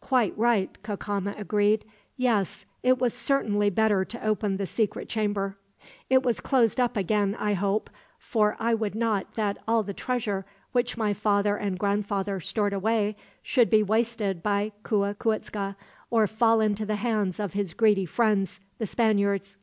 [0.00, 1.84] "Quite right," Cacama agreed.
[2.16, 5.58] "Yes, it was certainly better to open the secret chamber.
[6.08, 7.90] It was closed up again, I hope;
[8.20, 13.16] for I would not that all the treasure which my father and grandfather stored away
[13.42, 15.74] should be wasted by Cuicuitzca,
[16.10, 19.56] or fall into the hands of his greedy friends, the Spaniards."